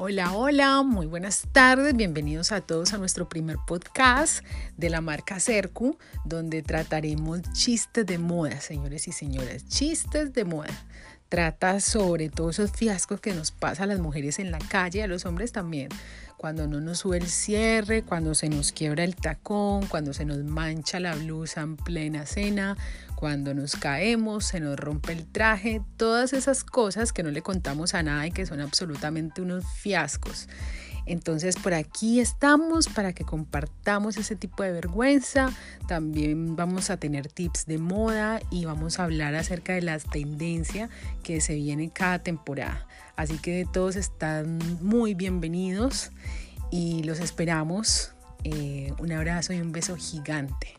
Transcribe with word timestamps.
Hola, 0.00 0.32
hola, 0.32 0.84
muy 0.84 1.06
buenas 1.06 1.48
tardes, 1.50 1.92
bienvenidos 1.96 2.52
a 2.52 2.60
todos 2.60 2.92
a 2.92 2.98
nuestro 2.98 3.28
primer 3.28 3.56
podcast 3.66 4.44
de 4.76 4.90
la 4.90 5.00
marca 5.00 5.40
Cercu, 5.40 5.98
donde 6.24 6.62
trataremos 6.62 7.42
chistes 7.52 8.06
de 8.06 8.16
moda, 8.16 8.60
señores 8.60 9.08
y 9.08 9.12
señoras, 9.12 9.66
chistes 9.66 10.32
de 10.32 10.44
moda. 10.44 10.70
Trata 11.28 11.80
sobre 11.80 12.30
todos 12.30 12.58
esos 12.58 12.74
fiascos 12.74 13.20
que 13.20 13.34
nos 13.34 13.50
pasa 13.50 13.84
a 13.84 13.86
las 13.86 13.98
mujeres 13.98 14.38
en 14.38 14.50
la 14.50 14.58
calle, 14.58 15.02
a 15.02 15.06
los 15.06 15.26
hombres 15.26 15.52
también, 15.52 15.90
cuando 16.38 16.66
no 16.66 16.80
nos 16.80 17.00
sube 17.00 17.18
el 17.18 17.28
cierre, 17.28 18.02
cuando 18.02 18.34
se 18.34 18.48
nos 18.48 18.72
quiebra 18.72 19.04
el 19.04 19.14
tacón, 19.14 19.86
cuando 19.88 20.14
se 20.14 20.24
nos 20.24 20.42
mancha 20.44 21.00
la 21.00 21.14
blusa 21.14 21.60
en 21.60 21.76
plena 21.76 22.24
cena, 22.24 22.78
cuando 23.14 23.52
nos 23.52 23.76
caemos, 23.76 24.46
se 24.46 24.60
nos 24.60 24.78
rompe 24.78 25.12
el 25.12 25.26
traje, 25.26 25.82
todas 25.98 26.32
esas 26.32 26.64
cosas 26.64 27.12
que 27.12 27.22
no 27.22 27.30
le 27.30 27.42
contamos 27.42 27.92
a 27.92 28.02
nada 28.02 28.26
y 28.26 28.30
que 28.30 28.46
son 28.46 28.60
absolutamente 28.60 29.42
unos 29.42 29.64
fiascos. 29.66 30.48
Entonces 31.08 31.56
por 31.56 31.74
aquí 31.74 32.20
estamos 32.20 32.88
para 32.88 33.12
que 33.12 33.24
compartamos 33.24 34.16
ese 34.16 34.36
tipo 34.36 34.62
de 34.62 34.72
vergüenza. 34.72 35.50
También 35.86 36.54
vamos 36.54 36.90
a 36.90 36.98
tener 36.98 37.28
tips 37.28 37.66
de 37.66 37.78
moda 37.78 38.40
y 38.50 38.66
vamos 38.66 38.98
a 38.98 39.04
hablar 39.04 39.34
acerca 39.34 39.72
de 39.72 39.82
las 39.82 40.04
tendencias 40.04 40.90
que 41.22 41.40
se 41.40 41.54
vienen 41.54 41.90
cada 41.90 42.18
temporada. 42.20 42.86
Así 43.16 43.38
que 43.38 43.66
todos 43.72 43.96
están 43.96 44.58
muy 44.80 45.14
bienvenidos 45.14 46.12
y 46.70 47.02
los 47.04 47.20
esperamos. 47.20 48.12
Eh, 48.44 48.92
un 48.98 49.10
abrazo 49.10 49.52
y 49.52 49.60
un 49.60 49.72
beso 49.72 49.96
gigante. 49.96 50.78